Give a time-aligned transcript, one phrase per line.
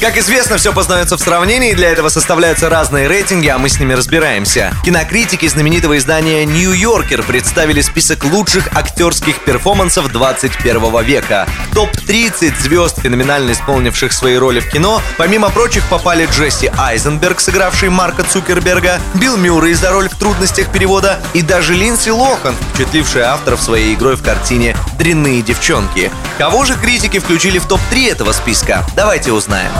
[0.00, 3.94] Как известно, все познается в сравнении, для этого составляются разные рейтинги, а мы с ними
[3.94, 4.72] разбираемся.
[4.84, 11.48] Кинокритики знаменитого издания New Yorker представили список лучших актерских перформансов 21 века.
[11.72, 17.88] В топ-30 звезд, феноменально исполнивших свои роли в кино, помимо прочих попали Джесси Айзенберг, сыгравший
[17.88, 23.60] Марка Цукерберга, Билл Мюррей за роль в трудностях перевода и даже Линдси Лохан, впечатлившая авторов
[23.60, 26.12] своей игрой в картине «Дрянные девчонки».
[26.38, 28.86] Кого же критики включили в топ-3 этого списка?
[28.94, 29.72] Давайте узнаем.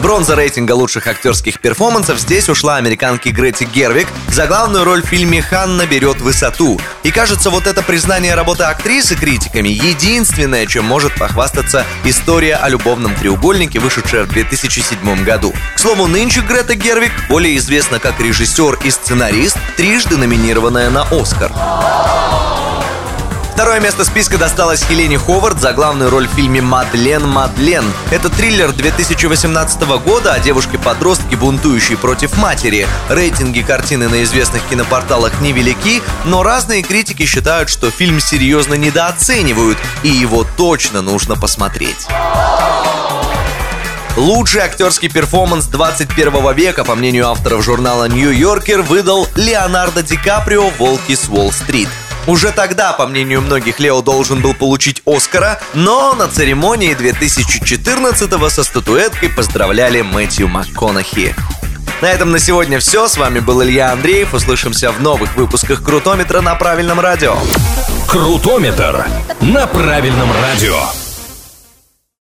[0.00, 5.42] Бронза рейтинга лучших актерских перформансов здесь ушла американке Гретти Гервик за главную роль в фильме
[5.42, 6.80] «Ханна берет высоту».
[7.02, 13.14] И кажется, вот это признание работы актрисы критиками единственное, чем может похвастаться история о любовном
[13.14, 15.54] треугольнике, вышедшая в 2007 году.
[15.76, 21.52] К слову, нынче Грета Гервик более известна как режиссер и сценарист, трижды номинированная на «Оскар».
[23.60, 27.84] Второе место списка досталось Хелене Ховард за главную роль в фильме «Мадлен, Мадлен».
[28.10, 32.88] Это триллер 2018 года о девушке-подростке, бунтующей против матери.
[33.10, 40.08] Рейтинги картины на известных кинопорталах невелики, но разные критики считают, что фильм серьезно недооценивают, и
[40.08, 42.06] его точно нужно посмотреть.
[44.16, 51.14] Лучший актерский перформанс 21 века, по мнению авторов журнала Yorker, выдал Леонардо Ди Каприо «Волки
[51.14, 51.90] с Уолл-стрит».
[52.26, 58.62] Уже тогда, по мнению многих, Лео должен был получить Оскара, но на церемонии 2014-го со
[58.62, 61.34] статуэткой поздравляли Мэтью МакКонахи.
[62.00, 63.08] На этом на сегодня все.
[63.08, 64.32] С вами был Илья Андреев.
[64.32, 67.36] Услышимся в новых выпусках Крутометра на правильном радио.
[68.08, 69.06] Крутометр
[69.40, 71.09] на правильном радио.